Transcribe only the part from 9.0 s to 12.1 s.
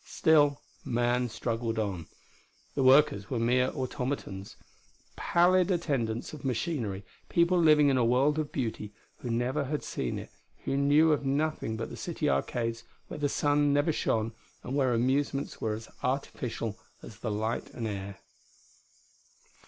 who never had seen it; who knew of nothing but the